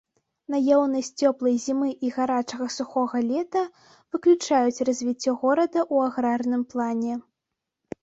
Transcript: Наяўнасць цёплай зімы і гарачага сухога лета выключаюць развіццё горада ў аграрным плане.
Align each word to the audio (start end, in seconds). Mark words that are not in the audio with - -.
Наяўнасць 0.53 1.11
цёплай 1.25 1.55
зімы 1.65 1.89
і 2.07 2.11
гарачага 2.15 2.67
сухога 2.77 3.23
лета 3.29 3.63
выключаюць 4.11 4.83
развіццё 4.93 5.39
горада 5.45 5.79
ў 5.93 6.05
аграрным 6.11 6.69
плане. 6.77 7.13